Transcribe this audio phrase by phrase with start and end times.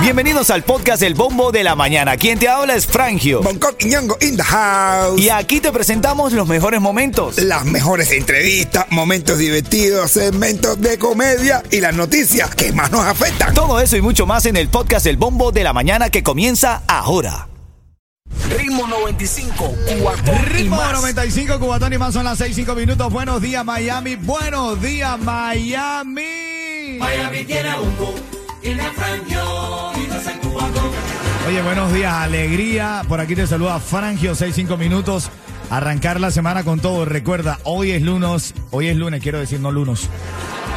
[0.00, 2.16] Bienvenidos al podcast El Bombo de la Mañana.
[2.16, 3.42] Quien te habla es Frangio.
[3.42, 5.20] Bangkok y Ñongo in the house.
[5.20, 7.38] Y aquí te presentamos los mejores momentos.
[7.38, 13.52] Las mejores entrevistas, momentos divertidos, segmentos de comedia y las noticias que más nos afectan.
[13.52, 16.82] Todo eso y mucho más en el podcast El Bombo de la Mañana que comienza
[16.86, 17.48] ahora.
[18.56, 20.92] Ritmo 95, Cubatón y Ritmo más.
[20.92, 23.12] 95, Cubatón y más son las 6, 5 minutos.
[23.12, 24.14] Buenos días, Miami.
[24.14, 26.55] Buenos días, Miami.
[26.98, 27.76] Miami tiene a
[28.60, 30.92] tiene a Frangio y no.
[31.48, 33.02] Oye, buenos días, alegría.
[33.08, 35.30] Por aquí te saluda Frangio, 6, 5 minutos.
[35.70, 37.04] Arrancar la semana con todo.
[37.04, 38.54] Recuerda, hoy es lunes.
[38.70, 40.08] Hoy es lunes, quiero decir, no lunes.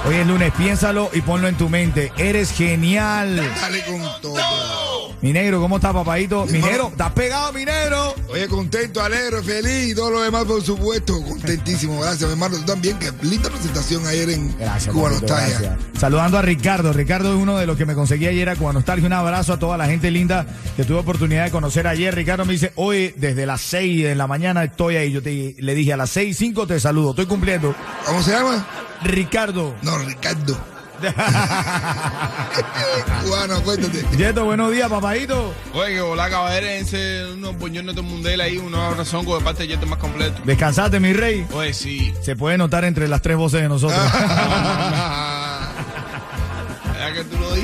[0.07, 2.12] Hoy es lunes, piénsalo y ponlo en tu mente.
[2.17, 3.41] Eres genial.
[3.62, 4.88] Dale con todo.
[5.21, 6.45] Mi negro, ¿cómo estás, papadito?
[6.45, 8.15] Mi negro, ¿estás pegado, mi negro?
[8.29, 11.21] Oye, contento, alegre, feliz y todo lo demás, por supuesto.
[11.21, 11.99] Contentísimo.
[11.99, 12.55] Gracias, mi hermano.
[12.57, 12.97] Tú también.
[12.99, 15.59] Qué linda presentación ayer en Gracias, Cuba papito, Nostalgia.
[15.59, 15.99] gracias.
[15.99, 16.93] Saludando a Ricardo.
[16.93, 19.07] Ricardo es uno de los que me conseguí ayer a Cuba Nostalgia.
[19.07, 20.45] Un abrazo a toda la gente linda
[20.77, 22.15] que tuve oportunidad de conocer ayer.
[22.15, 25.11] Ricardo me dice, hoy desde las 6 de la mañana estoy ahí.
[25.11, 27.09] Yo te, le dije a las 6 5 te saludo.
[27.09, 27.76] Estoy cumpliendo.
[28.05, 28.65] ¿Cómo se llama?
[29.04, 29.76] Ricardo.
[29.81, 30.57] No, Ricardo.
[33.23, 34.05] Cubano, cuéntate.
[34.17, 35.53] Yeto, buenos días, papadito.
[35.73, 39.70] Oye, que hola caballerense, unos buñones de mundela ahí, unos abrazón con de parte de
[39.70, 40.41] Yeto más completo.
[40.43, 41.45] Descansaste, mi rey.
[41.53, 42.13] Oye, sí.
[42.21, 43.99] Se puede notar entre las tres voces de nosotros.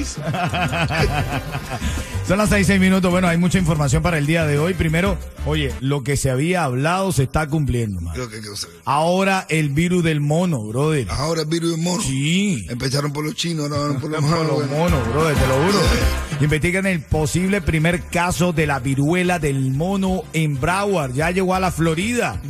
[2.27, 3.11] Son las 6, 6 minutos.
[3.11, 4.73] Bueno, hay mucha información para el día de hoy.
[4.73, 8.15] Primero, oye, lo que se había hablado se está cumpliendo, man.
[8.15, 8.41] Que.
[8.83, 11.07] Ahora el virus del mono, brother.
[11.11, 12.01] Ahora el virus del mono.
[12.01, 12.65] Sí.
[12.69, 14.59] Empezaron por los chinos, ahora van por los Por malos.
[14.59, 15.79] los monos, brother, te lo juro.
[16.41, 21.13] Investigan el posible primer caso de la viruela del mono en Broward.
[21.13, 22.41] Ya llegó a la Florida.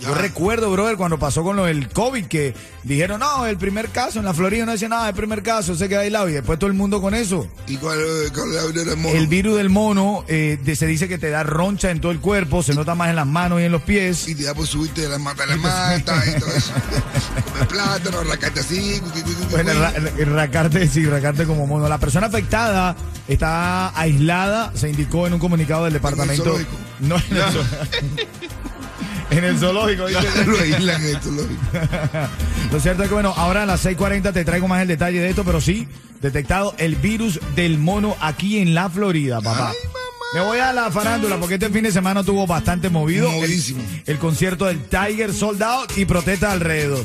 [0.00, 4.18] Yo recuerdo, brother, cuando pasó con lo del COVID, que dijeron, no, el primer caso
[4.18, 6.28] en la Florida no decía nada, el primer caso, se queda aislado.
[6.28, 7.46] Y después todo el mundo con eso.
[7.66, 9.14] ¿Y cuál, eh, cuál es el virus del mono?
[9.18, 12.20] El virus del mono eh, de- se dice que te da roncha en todo el
[12.20, 14.26] cuerpo, se nota más en las manos y en los pies.
[14.28, 16.72] Y te da por subirte de la mata a la mata y todo eso.
[17.52, 19.00] Comer plátano, arrancarte así.
[19.50, 19.92] Bueno, ra-
[20.34, 21.88] racarte, sí, racarte como mono.
[21.88, 22.96] La persona afectada
[23.28, 26.58] está aislada, se indicó en un comunicado del departamento.
[27.00, 27.64] No, en el, zo-
[29.30, 30.06] en el zoológico.
[30.06, 30.20] dice.
[30.46, 31.42] Lo aíslan esto, lo
[32.72, 35.30] Lo cierto es que, bueno, ahora a las 6:40 te traigo más el detalle de
[35.30, 35.88] esto, pero sí,
[36.20, 39.70] detectado el virus del mono aquí en la Florida, papá.
[39.70, 39.99] Ay.
[40.32, 43.28] Me voy a la farándula porque este fin de semana tuvo bastante movido.
[43.28, 43.82] El, Movidísimo.
[44.06, 47.04] el concierto del Tiger sold out y protesta alrededor.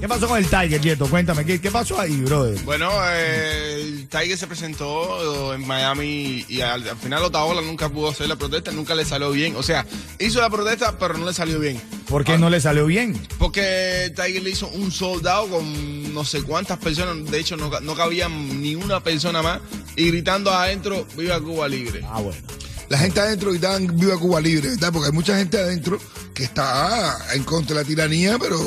[0.00, 1.06] ¿Qué pasó con el Tiger, Yeto?
[1.06, 2.58] Cuéntame, ¿qué, qué pasó ahí, brother?
[2.62, 8.08] Bueno, eh, el Tiger se presentó en Miami y al, al final Otaola nunca pudo
[8.08, 9.54] hacer la protesta, nunca le salió bien.
[9.56, 9.84] O sea,
[10.18, 11.78] hizo la protesta, pero no le salió bien.
[12.08, 13.20] ¿Por qué no le salió bien?
[13.38, 17.94] Porque Tiger le hizo un soldado con no sé cuántas personas, de hecho no, no
[17.94, 19.60] cabía ni una persona más,
[19.94, 22.00] y gritando adentro, viva Cuba libre.
[22.08, 22.29] Ah, bueno.
[22.88, 24.92] La gente adentro gritan viva Cuba libre, ¿verdad?
[24.92, 25.98] Porque hay mucha gente adentro
[26.34, 28.58] que está en contra de la tiranía, pero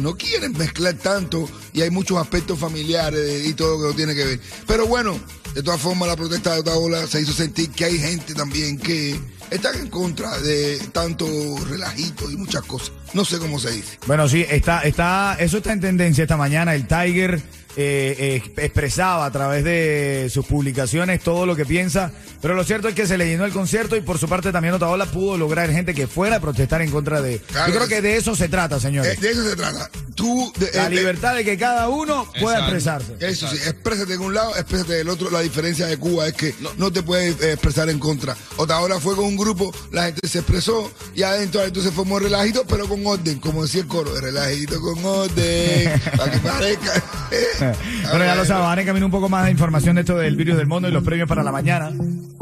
[0.00, 4.24] no quieren mezclar tanto y hay muchos aspectos familiares y todo que no tiene que
[4.24, 4.40] ver.
[4.66, 5.16] Pero bueno,
[5.54, 9.20] de todas formas la protesta de Otaola se hizo sentir que hay gente también que
[9.50, 11.26] está en contra de tanto
[11.68, 12.92] relajito y muchas cosas.
[13.12, 13.98] No sé cómo se dice.
[14.06, 16.74] Bueno, sí, está, está, eso está en tendencia esta mañana.
[16.74, 17.40] El Tiger
[17.76, 22.88] eh, eh, expresaba a través de sus publicaciones todo lo que piensa, pero lo cierto
[22.88, 25.70] es que se le llenó el concierto y por su parte también Otaola pudo lograr
[25.70, 27.38] gente que fuera a protestar en contra de...
[27.38, 29.20] Claro, Yo creo que de eso se trata, Eh, señores.
[29.20, 29.90] de eso se trata.
[30.14, 33.14] Tú, de- La eh, libertad de que cada uno pueda expresarse.
[33.20, 35.30] Eso sí, exprésate de un lado, exprésate del otro.
[35.30, 38.36] La diferencia de Cuba es que no, te puedes eh, expresar en contra.
[38.56, 42.64] Otra hora fue con un grupo, la gente se expresó y adentro entonces formó relajito,
[42.66, 47.04] pero con orden, como decía el coro, relajito con orden, para que parezca.
[48.10, 50.36] Bueno, ya lo saben, van en camino un poco más de información de esto del
[50.36, 51.90] virus del mono y los premios para la mañana.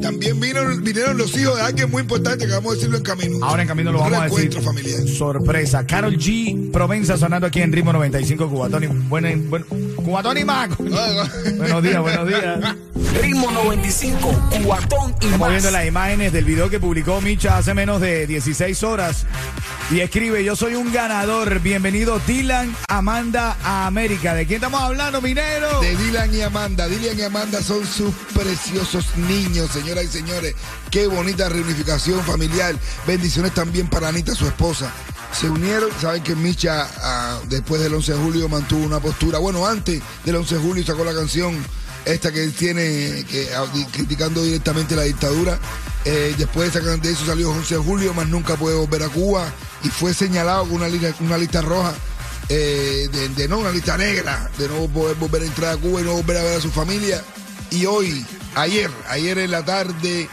[0.00, 3.44] También vino, vinieron los hijos de alguien muy importante que vamos a decirlo en camino.
[3.44, 4.52] Ahora en camino lo vamos a decir.
[4.62, 5.06] familiar.
[5.06, 5.86] Sorpresa.
[5.86, 6.70] Carol G.
[6.70, 9.66] Provenza sonando aquí en Ritmo 95 Cubatón y bueno, bueno,
[10.04, 10.76] Cubatón y Mac.
[10.78, 12.76] buenos días, buenos días.
[13.22, 15.50] Ritmo 95, Cubatón y Estamos más.
[15.50, 19.26] viendo las imágenes del video que publicó Micha hace menos de 16 horas.
[19.90, 21.58] Y escribe, yo soy un ganador.
[21.60, 24.34] Bienvenido Dylan Amanda a América.
[24.34, 25.80] ¿De quién estamos hablando, minero?
[25.80, 26.86] De Dylan y Amanda.
[26.88, 30.54] Dylan y Amanda son sus preciosos niños, señoras y señores.
[30.90, 32.74] Qué bonita reunificación familiar.
[33.06, 34.92] Bendiciones también para Anita, su esposa.
[35.38, 39.38] Se unieron, saben que Micha ah, después del 11 de julio mantuvo una postura.
[39.38, 41.56] Bueno, antes del 11 de julio sacó la canción
[42.04, 45.58] esta que tiene que, ah, criticando directamente la dictadura.
[46.04, 49.52] Eh, después de de eso salió 11 de julio, más nunca puede volver a Cuba
[49.84, 51.92] y fue señalado con una, lista- una lista roja
[52.48, 56.04] eh, de, no una lista negra, de no poder volver a entrar a Cuba y
[56.04, 57.22] no volver a ver a su familia.
[57.70, 60.28] Y hoy, ayer, ayer en la tarde,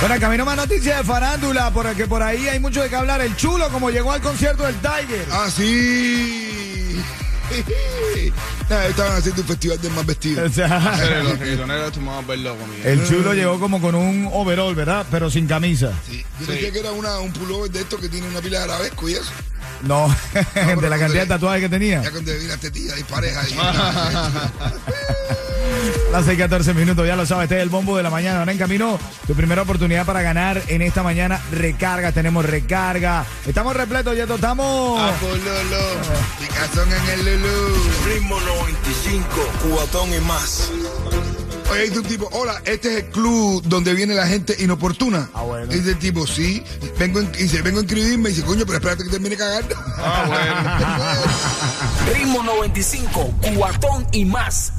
[0.00, 3.20] Bueno, camino más noticias de farándula, porque por ahí hay mucho de qué hablar.
[3.22, 5.24] El chulo, como llegó al concierto del Tiger.
[5.30, 6.39] Ah, sí.
[8.70, 10.50] Nah, estaban haciendo un festival de más vestidos.
[10.50, 11.92] O sea, Pero los reggaetoneros
[12.84, 15.04] el chulo llegó como con un overall, ¿verdad?
[15.10, 15.92] Pero sin camisa.
[16.08, 16.24] Sí.
[16.38, 16.52] Yo Sí.
[16.52, 19.14] pensé que era una, un pullover de estos que tiene una pila de arabesco y
[19.14, 19.30] eso.
[19.82, 20.14] No,
[20.54, 22.02] pero de la cantidad de tatuajes que tenía.
[22.02, 23.56] Ya cuando vi las tetillas y pareja ahí.
[26.12, 28.40] Las 6, 14 minutos, ya lo sabes, este es el bombo de la mañana.
[28.40, 31.40] Ahora en camino, tu primera oportunidad para ganar en esta mañana.
[31.52, 33.24] Recarga, tenemos recarga.
[33.46, 35.00] Estamos repletos, ya estamos.
[35.00, 35.84] Ah, por Lolo.
[36.38, 37.76] Picazón en el Lulú.
[38.06, 39.26] Ritmo 95,
[39.62, 40.70] cubatón y más.
[41.70, 45.30] Oye, dice un tipo, hola, este es el club donde viene la gente inoportuna.
[45.34, 45.66] Ah, bueno.
[45.66, 46.64] Dice el tipo, sí,
[46.98, 48.30] vengo en, dice, vengo a inscribirme.
[48.30, 49.76] Y dice, coño, pero espérate que termine cagando.
[49.98, 52.12] Ah, bueno.
[52.18, 54.72] Ritmo 95, cubatón y más.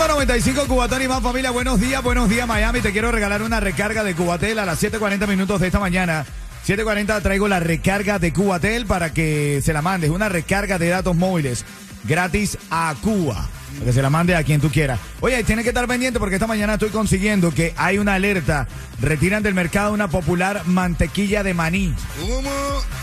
[0.00, 2.80] Rima 95 Cubatón y más familia, buenos días, buenos días Miami.
[2.80, 6.24] Te quiero regalar una recarga de Cubatel a las 7.40 minutos de esta mañana.
[6.66, 10.08] 7.40 traigo la recarga de Cubatel para que se la mandes.
[10.08, 11.66] Una recarga de datos móviles
[12.04, 13.46] gratis a Cuba.
[13.74, 14.98] Para que se la mande a quien tú quieras.
[15.20, 18.68] Oye, tienes que estar pendiente porque esta mañana estoy consiguiendo que hay una alerta.
[19.02, 21.94] Retiran del mercado una popular mantequilla de maní.
[22.18, 22.50] ¿Cómo?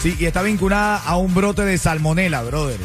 [0.01, 2.79] Sí, y está vinculada a un brote de salmonela, brother.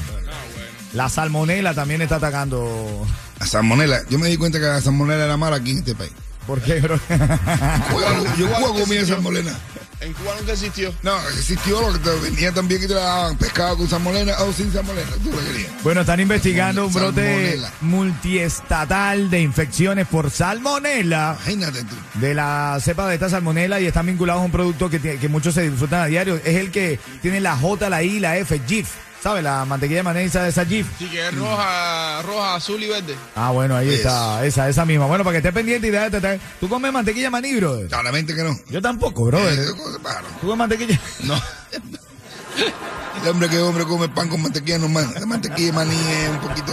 [0.93, 3.06] La salmonela también está atacando.
[3.43, 4.03] La salmonela.
[4.09, 6.12] Yo me di cuenta que la salmonela era mala aquí en este país.
[6.47, 6.97] ¿Por qué, bro?
[8.39, 9.53] Yo comida salmonela.
[10.00, 10.94] En Cuba nunca existió.
[11.03, 14.53] No, existió lo que te venía también y te la daban pescado con salmonela o
[14.53, 15.11] sin salmonela.
[15.25, 15.71] Tú lo querías.
[15.83, 17.73] Bueno, están investigando un brote Salmonela.
[17.81, 21.97] multiestatal de infecciones por salmonela Imagínate tú.
[22.21, 25.53] de la cepa de esta salmonela y están vinculados a un producto que, que muchos
[25.55, 26.37] se disfrutan a diario.
[26.37, 28.89] Es el que tiene la J, la I, la F, GIF.
[29.22, 29.44] ¿Sabes?
[29.44, 30.50] La mantequilla de maní esa de.
[30.52, 33.14] Sí, que es roja, roja, azul y verde.
[33.36, 34.44] Ah, bueno, ahí está.
[34.44, 35.06] Esa, esa misma.
[35.06, 36.40] Bueno, para que estés pendiente y déjate traer.
[36.58, 37.86] ¿Tú comes mantequilla de maní, brother?
[37.86, 38.58] Claramente que no.
[38.69, 39.56] Yo tampoco, brother.
[40.02, 40.22] Rara.
[40.40, 40.98] ¿Tú comes mantequilla?
[41.20, 41.34] No.
[43.22, 45.08] El hombre que hombre come pan con mantequilla normal.
[45.14, 46.72] La mantequilla de maní es un poquito.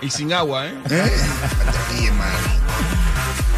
[0.00, 0.74] Y sin agua, ¿eh?
[0.88, 1.12] ¿Eh?
[1.66, 2.38] Mantequilla de maní.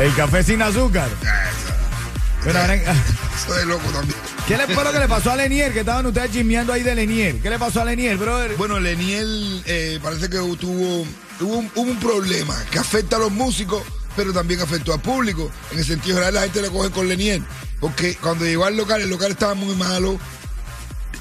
[0.00, 1.08] El café sin azúcar.
[1.24, 2.42] Ah, eso.
[2.42, 2.82] Bueno, ahora en-
[3.36, 4.18] Eso es loco también.
[4.46, 5.72] ¿Qué le fue lo que le pasó a Lenier?
[5.72, 7.40] Que estaban ustedes chismeando ahí de Lenier.
[7.40, 8.56] ¿Qué le pasó a Lenier, brother?
[8.58, 11.06] Bueno, Leniel eh, parece que tuvo,
[11.40, 13.82] un, problema que afecta a los músicos,
[14.14, 15.50] pero también afectó al público.
[15.72, 17.42] En el sentido general, la gente le coge con Leniel.
[17.80, 20.18] Porque cuando llegó al local, el local estaba muy malo.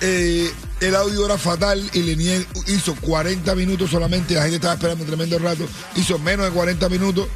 [0.01, 4.33] eh, el audio era fatal y Leniel hizo 40 minutos solamente.
[4.33, 5.65] La gente estaba esperando un tremendo rato.
[5.95, 7.29] Hizo menos de 40 minutos.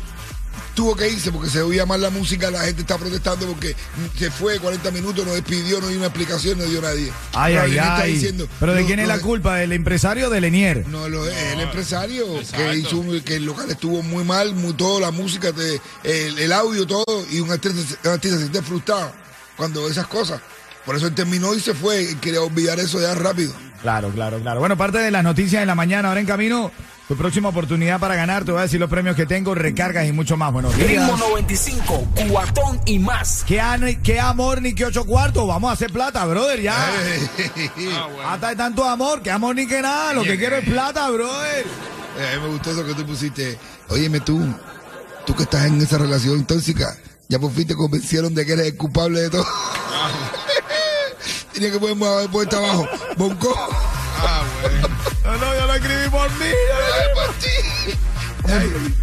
[0.78, 2.52] Tuvo que irse porque se oía mal la música.
[2.52, 3.76] La gente está protestando porque
[4.16, 7.12] se fue 40 minutos, no despidió, no dio una explicación, no dio nadie.
[7.34, 8.14] Ay, Pero ay, ay.
[8.14, 9.56] diciendo, ¿Pero de no, quién es no la culpa?
[9.56, 10.88] ¿Del empresario o de Lenier?
[10.88, 15.10] no, lo el empresario que hizo que el local estuvo muy mal, muy todo, la
[15.10, 19.12] música, te- el, el audio, todo, y un artista, un artista se siente frustrado
[19.56, 20.40] cuando esas cosas.
[20.86, 23.52] Por eso él terminó y se fue, y quería olvidar eso ya rápido.
[23.82, 24.60] Claro, claro, claro.
[24.60, 26.72] Bueno, parte de las noticias de la mañana, ahora en camino,
[27.08, 30.12] tu próxima oportunidad para ganar, te voy a decir los premios que tengo, recargas y
[30.12, 30.52] mucho más.
[30.52, 30.90] Buenos días.
[30.90, 33.46] Ritmo 95, cubatón y más.
[33.48, 33.62] ¿Qué,
[34.04, 35.48] qué amor ni qué ocho cuartos?
[35.48, 36.76] Vamos a hacer plata, brother, ya.
[36.76, 38.30] Ah, bueno.
[38.30, 40.14] Hasta hay tanto amor, que amor ni que nada.
[40.14, 41.66] Lo que quiero es plata, brother.
[42.20, 43.58] Eh, a mí me gustó eso que tú pusiste.
[43.88, 44.46] Óyeme tú,
[45.26, 46.98] tú que estás en esa relación tóxica,
[47.30, 49.46] ya por fin te convencieron de que eres el culpable de todo.
[51.54, 52.86] Tenía que ponerme haber puesto abajo.
[53.16, 53.56] Bonco.
[55.78, 56.52] Escribí por mí.
[57.14, 57.50] Por ti.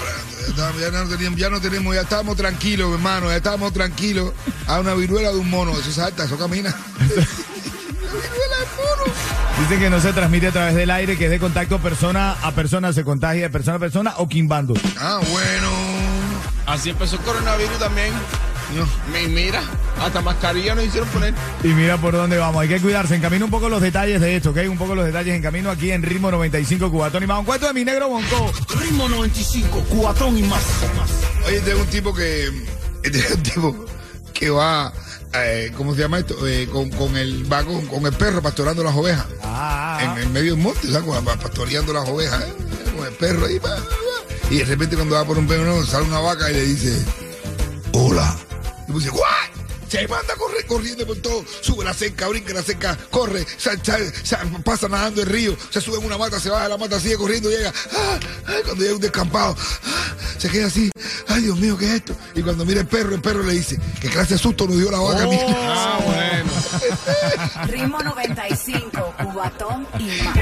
[0.58, 4.34] hablando, ya, no teníamos, ya no tenemos, ya estábamos tranquilos, hermano, ya estábamos tranquilos.
[4.66, 6.76] A una viruela de un mono, eso salta, eso camina.
[6.98, 9.14] la viruela del mono.
[9.60, 12.52] Dicen que no se transmite a través del aire, que es de contacto persona a
[12.52, 14.74] persona, se contagia de persona a persona o quimbando.
[14.98, 15.70] Ah, bueno.
[16.66, 18.12] Así empezó el coronavirus también.
[18.74, 18.86] No.
[19.12, 19.62] Mi- Mira,
[20.00, 21.34] hasta mascarilla nos hicieron poner.
[21.62, 22.62] Y mira por dónde vamos.
[22.62, 23.14] Hay que cuidarse.
[23.14, 24.58] En camino un poco los detalles de esto, ¿ok?
[24.68, 27.38] Un poco los detalles en camino aquí en Ritmo 95 Cubatón y más.
[27.40, 28.52] Un cuento de mi negro Bonco.
[28.80, 30.62] Ritmo 95, cuatón y más.
[31.46, 32.46] Oye, este es un tipo que.
[33.02, 33.84] Este es un tipo
[34.32, 34.92] que va.
[35.34, 36.46] eh, ¿Cómo se llama esto?
[36.46, 39.26] Eh, con, con el, va con, con el perro pastorando las ovejas.
[39.42, 41.08] Ah, En, en medio del monte, ¿sabes?
[41.40, 42.54] Pastoreando las ovejas, ¿eh?
[42.96, 43.60] con el perro ahí.
[44.50, 47.04] Y de repente, cuando va por un perro, sale una vaca y le dice:
[47.92, 48.36] Hola.
[48.88, 49.64] Y pues dice: ¡Guay!
[49.88, 53.78] Se manda a correr corriendo por todo, sube la cerca, brinca la cerca, corre, sal-
[53.84, 56.78] sal- sal- pasa nadando el río, se sube en una mata, se baja de la
[56.78, 58.18] mata, sigue corriendo, llega, ¡ah!
[58.46, 58.62] ¡ay!
[58.64, 60.14] cuando llega un descampado, ¡ah!
[60.38, 60.90] se queda así,
[61.28, 62.16] ay Dios mío, ¿qué es esto?
[62.34, 64.90] Y cuando mira el perro, el perro le dice, ¿qué clase de susto nos dio
[64.90, 65.26] la vaca?
[65.28, 67.66] mira?" Ah, bueno.
[67.70, 70.38] Ritmo 95, Cubatón y más.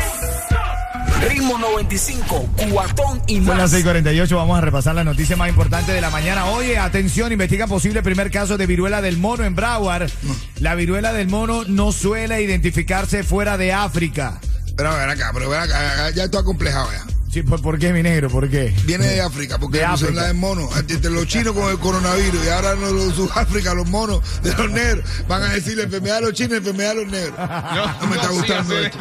[1.28, 3.84] Ritmo 95, cuatón y Son las más.
[3.84, 4.36] 6:48.
[4.36, 6.46] Vamos a repasar la noticia más importante de la mañana.
[6.46, 10.10] Oye, atención, investiga posible primer caso de viruela del mono en Broward.
[10.58, 14.40] La viruela del mono no suele identificarse fuera de África.
[14.76, 17.04] Pero ven acá, pero ven acá, ya esto acomplejado ya.
[17.32, 18.28] Sí, ¿por, por qué, mi negro?
[18.28, 18.74] ¿Por qué?
[18.84, 20.12] Viene de África, porque De son África.
[20.12, 20.68] la de mono.
[20.76, 24.70] Entre los chinos con el coronavirus y ahora no, los Sudáfrica, los monos de los
[24.70, 27.38] negros, van a decir la enfermedad de los chinos, enfermedad de los negros.
[27.38, 28.84] No me está sí, gustando así.
[28.84, 28.98] esto.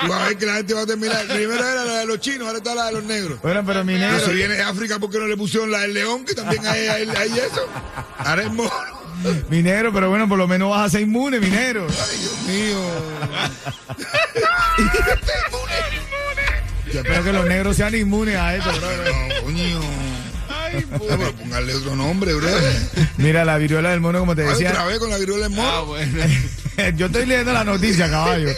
[0.00, 1.26] Tú vas a ver que la gente va a terminar.
[1.26, 3.42] Primero era la de los chinos, ahora está la de los negros.
[3.42, 4.20] Bueno, pero mi negro.
[4.26, 6.24] Si viene de África, ¿por qué no le pusieron la del león?
[6.24, 7.66] Que también hay, hay, hay eso.
[8.18, 8.70] Ahora es mono.
[9.50, 11.86] Mi negro, pero bueno, por lo menos vas a ser inmune, mi negro.
[11.88, 12.78] Ay, Dios mío.
[16.92, 18.80] Yo espero que los negros sean inmunes a esto, bro.
[18.80, 19.80] No, coño.
[20.48, 22.48] Ay, Ah, pero póngale otro nombre, bro.
[23.18, 24.84] Mira, la viruela del mono, como te Ay, otra decía.
[24.84, 25.86] vez con la viruela del Ah, mono.
[25.86, 26.18] bueno.
[26.96, 28.48] Yo estoy leyendo la noticia, caballo.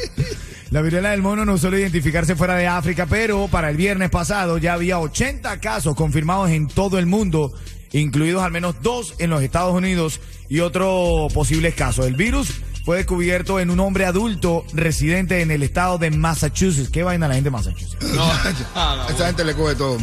[0.70, 4.58] La viruela del mono no suele identificarse fuera de África, pero para el viernes pasado
[4.58, 7.52] ya había 80 casos confirmados en todo el mundo,
[7.92, 12.06] incluidos al menos dos en los Estados Unidos y otros posibles casos.
[12.06, 12.48] El virus
[12.84, 16.90] fue descubierto en un hombre adulto residente en el estado de Massachusetts.
[16.90, 17.96] ¿Qué vaina la gente de Massachusetts?
[18.14, 18.22] No,
[18.74, 19.98] ah, no, Esa gente le coge todo.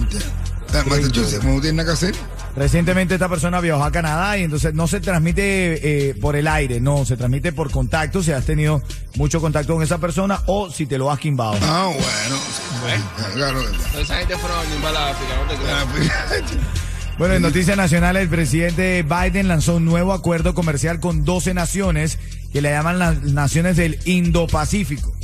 [0.88, 2.16] Massachusetts, no tiene nada que hacer.
[2.56, 6.82] Recientemente esta persona viajó a Canadá y entonces no se transmite eh, por el aire,
[6.82, 8.82] no, se transmite por contacto, si has tenido
[9.16, 11.58] mucho contacto con esa persona o si te lo has quimbado.
[11.62, 12.36] Ah, bueno.
[12.36, 13.34] sí.
[13.36, 13.62] Claro.
[13.98, 16.44] Esa gente fueron a animar a África, no te Ah, creas.
[16.50, 16.60] pues,
[17.18, 22.18] Bueno, en noticias nacionales, el presidente Biden lanzó un nuevo acuerdo comercial con 12 naciones
[22.52, 25.16] que le llaman las naciones del Indo-Pacífico.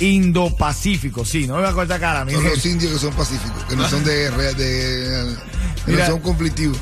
[0.00, 2.30] Indo-Pacífico, sí, no me voy a cortar cara.
[2.30, 5.36] Son los indios que son pacíficos, que no son de de,
[5.84, 6.06] que Mira.
[6.06, 6.78] no son conflictivos.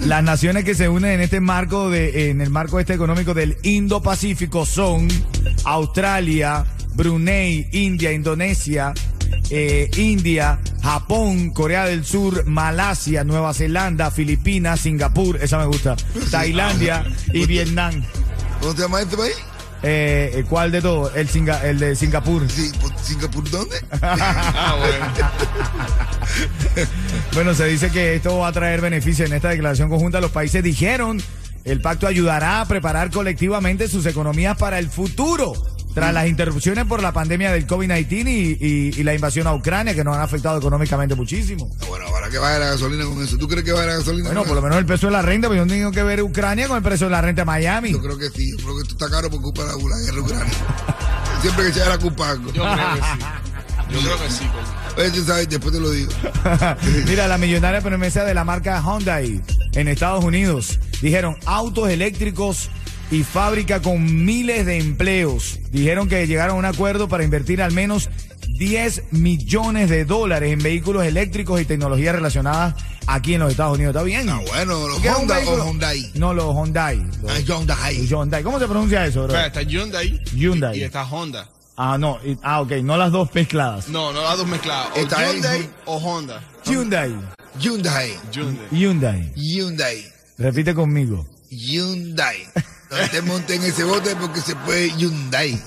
[0.00, 3.56] Las naciones que se unen en este marco de, en el marco este económico del
[3.62, 5.08] Indo-Pacífico son
[5.64, 8.92] Australia, Brunei, India, Indonesia,
[9.50, 15.96] eh, India, Japón, Corea del Sur, Malasia, Nueva Zelanda, Filipinas, Singapur, esa me gusta,
[16.30, 18.02] Tailandia y Vietnam.
[18.62, 19.34] ¿Cómo se llama este país?
[19.82, 21.14] Eh, ¿Cuál de todos?
[21.16, 22.42] El, Singa- el de Singapur.
[23.02, 23.76] ¿Singapur dónde?
[24.00, 25.06] Ah, bueno.
[27.34, 30.20] Bueno, se dice que esto va a traer beneficios en esta declaración conjunta.
[30.20, 31.20] Los países dijeron
[31.64, 35.52] el pacto ayudará a preparar colectivamente sus economías para el futuro.
[35.94, 39.94] Tras las interrupciones por la pandemia del COVID-19 y, y- y la invasión a Ucrania,
[39.94, 41.70] que nos han afectado económicamente muchísimo.
[41.80, 43.36] Ah, Bueno, ahora que vaya la gasolina con eso.
[43.36, 45.48] ¿Tú crees que vaya la gasolina Bueno, por lo menos el precio de la renta,
[45.48, 47.92] pero yo no tengo que ver Ucrania con el precio de la renta de Miami.
[47.92, 48.50] Yo creo que sí.
[48.52, 50.54] Yo creo que esto está caro por culpa de la, la guerra Ucrania.
[51.42, 52.34] Siempre que echar la culpa.
[52.36, 53.18] Yo creo que sí.
[53.92, 54.44] Yo creo que sí.
[54.52, 56.10] porque- Oye, tú sabes, después te lo digo.
[57.06, 59.40] Mira, la millonaria promesa de la marca Hyundai
[59.72, 62.70] en Estados Unidos dijeron autos eléctricos
[63.10, 65.58] y fábrica con miles de empleos.
[65.70, 68.08] Dijeron que llegaron a un acuerdo para invertir al menos
[68.58, 72.74] 10 millones de dólares en vehículos eléctricos y tecnologías relacionadas
[73.06, 73.94] aquí en los Estados Unidos.
[73.94, 74.28] ¿Está bien?
[74.28, 75.66] Ah, bueno, los ¿Qué es un Honda o?
[75.66, 76.10] Hyundai.
[76.14, 76.98] No, los Hyundai.
[77.22, 78.06] Los Ah, Hyundai.
[78.06, 78.42] Hyundai.
[78.42, 79.38] ¿Cómo se pronuncia eso, bro?
[79.38, 80.20] Está Hyundai.
[80.34, 80.76] Hyundai.
[80.78, 81.48] Y, y está Honda.
[81.76, 82.18] Ah, no.
[82.24, 82.72] y- Ah, ok.
[82.82, 83.88] No las dos mezcladas.
[83.88, 84.88] No, no las dos mezcladas.
[84.94, 86.42] O Está ahí, Hyundai o Honda.
[86.64, 87.14] Hyundai.
[87.58, 88.12] Hyundai.
[88.32, 88.68] Hyundai.
[88.70, 89.32] Hyundai.
[89.34, 90.12] Hyundai.
[90.38, 91.26] Repite conmigo.
[91.50, 92.36] Hyundai.
[92.92, 95.60] No te montes en ese bote porque se puede Hyundai.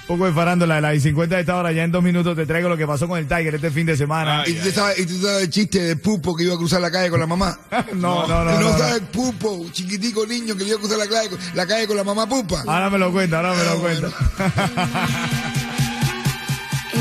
[0.00, 1.72] Un poco de farándula de la I-50 de esta hora.
[1.72, 3.96] Ya en dos minutos te traigo lo que pasó con el Tiger este fin de
[3.96, 4.42] semana.
[4.42, 6.80] Ay, ¿Y tú sabes, y tú sabes el chiste de Pupo que iba a cruzar
[6.82, 7.58] la calle con la mamá?
[7.94, 8.52] no, no, no.
[8.58, 8.78] ¿Tú no, no.
[8.78, 12.28] sabes Pupo, chiquitico niño que iba a cruzar la calle, la calle con la mamá
[12.28, 12.64] Pupa?
[12.66, 15.53] Ahora me lo cuenta, ahora me lo Ah, cuenta.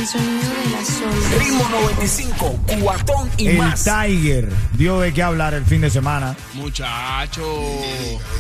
[0.04, 1.40] El sonido de la sola.
[1.40, 3.86] Ritmo 95, cuatón y El más.
[3.86, 6.36] Tiger dio de qué hablar el fin de semana.
[6.56, 7.42] Muchacho.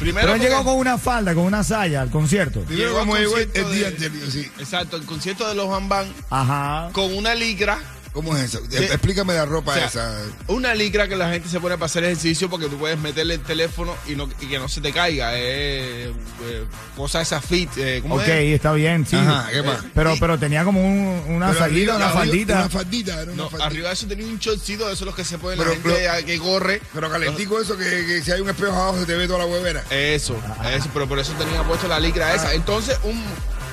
[0.01, 0.25] Primero.
[0.27, 2.59] Pero él porque- llegó con una falda, con una saya al concierto.
[2.63, 4.51] Primero Llegó al como llegó el, concierto el día de- anterior, sí.
[4.59, 6.89] Exacto, el concierto de los Van Van Ajá.
[6.91, 7.79] con una licra.
[8.13, 8.59] ¿Cómo es eso?
[8.71, 10.15] Explícame la ropa O sea, esa.
[10.47, 13.39] Una licra que la gente se pone para hacer ejercicio porque tú puedes meterle el
[13.41, 15.33] teléfono y, no, y que no se te caiga.
[15.35, 16.09] Es
[16.43, 16.63] eh,
[16.95, 17.71] cosa esa fit.
[17.77, 18.53] eh, ¿cómo Ok, es?
[18.55, 19.15] está bien, sí.
[19.15, 19.79] Ajá, ¿qué más?
[19.95, 22.53] Pero, pero tenía como un- una Pero arriba- una arriba- faldita.
[22.59, 23.65] Una faldita, era una No, faldita.
[23.65, 25.89] arriba de eso tenía un shortcito de esos los que se ponen Pero- la gente
[26.07, 26.81] pero- que corre.
[26.93, 29.45] Pero calentico eso, que, que si hay un espejo abajo se te ve toda la
[29.47, 29.83] huevera.
[29.89, 30.35] Eso,
[30.71, 32.35] eso, pero por eso tenía puesto la licra Ah.
[32.35, 32.53] esa.
[32.53, 33.19] Entonces, un,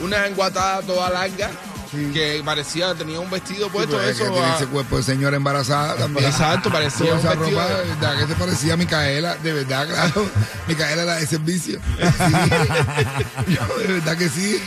[0.00, 1.50] una enguatada toda larga
[2.12, 4.24] que parecía, tenía un vestido puesto, Pues, eso.
[4.24, 6.26] que tiene ese cuerpo de señora embarazada también.
[6.26, 9.52] Exacto, parecía un esa vestido ropa, de- de verdad que se parecía a Micaela, de
[9.52, 10.30] verdad, claro.
[10.68, 11.80] Micaela la de servicio.
[11.98, 12.32] Sí.
[13.54, 14.62] Yo, de verdad que sí.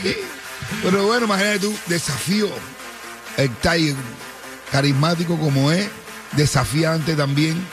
[0.82, 2.48] Pero bueno, imagínate tú, desafío.
[3.36, 3.94] El Tiger,
[4.70, 5.88] carismático como es,
[6.32, 7.66] desafiante también,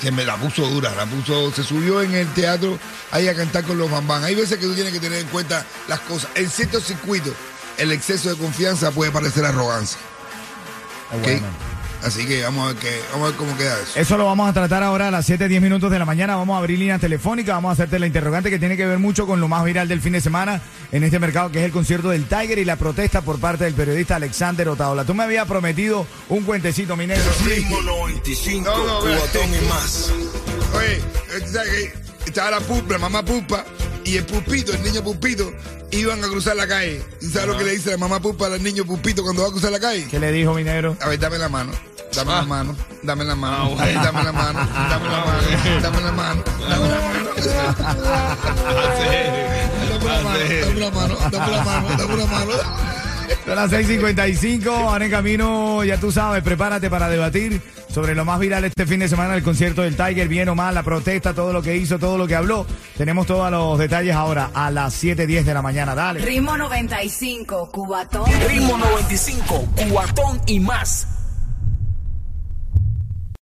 [0.00, 2.78] que me la puso dura, la puso, se subió en el teatro
[3.10, 4.24] ahí a cantar con los bambán.
[4.24, 6.30] Hay veces que tú tienes que tener en cuenta las cosas.
[6.34, 7.32] En ciertos circuitos,
[7.78, 9.98] el exceso de confianza puede parecer arrogancia.
[11.10, 11.22] Ah, ¿ok?
[11.22, 11.74] bueno.
[12.04, 13.98] Así que vamos a ver que, vamos a ver cómo queda eso.
[13.98, 16.36] Eso lo vamos a tratar ahora a las 7, 10 minutos de la mañana.
[16.36, 17.54] Vamos a abrir líneas telefónicas.
[17.54, 20.02] Vamos a hacerte la interrogante que tiene que ver mucho con lo más viral del
[20.02, 20.60] fin de semana
[20.92, 23.72] en este mercado, que es el concierto del Tiger y la protesta por parte del
[23.72, 25.04] periodista Alexander Otaola.
[25.04, 27.24] Tú me habías prometido un cuentecito, mi negro.
[27.46, 30.12] Ritmo 95, No, no, y más.
[30.74, 33.64] Oye, que estaba la pupa, la mamá pupa,
[34.04, 35.52] y el pupito, el niño pupito,
[35.90, 37.02] iban a cruzar la calle.
[37.20, 39.50] ¿Y sabes lo que le dice la mamá pupa al niño pupito cuando va a
[39.50, 40.06] cruzar la calle?
[40.10, 40.96] ¿Qué le dijo, mi negro?
[41.00, 41.72] A ver, dame la mano.
[42.14, 44.02] Dame la mano, dame la mano, Ah, bueno.
[44.04, 45.40] dame la mano, dame la mano,
[45.82, 47.24] dame la mano, dame la mano.
[49.90, 52.52] Dame la mano, dame la mano, dame la mano, dame la mano.
[53.44, 54.70] Son las 6:55.
[54.70, 59.00] Ahora en camino, ya tú sabes, prepárate para debatir sobre lo más viral este fin
[59.00, 61.98] de semana, el concierto del Tiger, bien o mal, la protesta, todo lo que hizo,
[61.98, 62.66] todo lo que habló.
[62.96, 65.94] Tenemos todos los detalles ahora a las 7:10 de la mañana.
[65.94, 66.20] Dale.
[66.20, 68.24] Ritmo 95, cubatón.
[68.48, 71.06] Ritmo 95, cuatón y más.